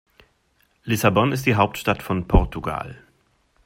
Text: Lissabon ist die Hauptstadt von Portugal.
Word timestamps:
Lissabon 0.87 1.31
ist 1.31 1.45
die 1.45 1.53
Hauptstadt 1.53 2.01
von 2.01 2.27
Portugal. 2.27 3.03